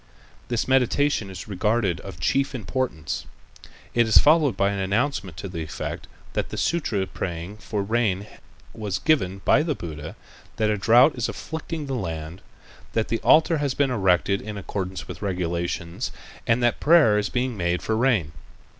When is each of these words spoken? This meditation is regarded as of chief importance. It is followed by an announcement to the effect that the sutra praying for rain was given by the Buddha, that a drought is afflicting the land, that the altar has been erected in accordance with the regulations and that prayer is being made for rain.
This 0.47 0.67
meditation 0.67 1.29
is 1.29 1.47
regarded 1.47 1.99
as 1.99 2.07
of 2.15 2.19
chief 2.19 2.55
importance. 2.55 3.27
It 3.93 4.07
is 4.07 4.17
followed 4.17 4.57
by 4.57 4.71
an 4.71 4.79
announcement 4.79 5.37
to 5.37 5.47
the 5.47 5.61
effect 5.61 6.07
that 6.33 6.49
the 6.49 6.57
sutra 6.57 7.05
praying 7.05 7.57
for 7.57 7.83
rain 7.83 8.25
was 8.73 8.97
given 8.97 9.43
by 9.45 9.61
the 9.61 9.75
Buddha, 9.75 10.15
that 10.55 10.71
a 10.71 10.77
drought 10.79 11.13
is 11.13 11.29
afflicting 11.29 11.85
the 11.85 11.93
land, 11.93 12.41
that 12.93 13.09
the 13.09 13.19
altar 13.19 13.59
has 13.59 13.75
been 13.75 13.91
erected 13.91 14.41
in 14.41 14.57
accordance 14.57 15.07
with 15.07 15.19
the 15.19 15.25
regulations 15.27 16.11
and 16.47 16.63
that 16.63 16.79
prayer 16.79 17.19
is 17.19 17.29
being 17.29 17.55
made 17.55 17.83
for 17.83 17.95
rain. 17.95 18.31